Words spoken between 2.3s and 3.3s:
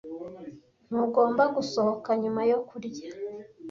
yo kurya.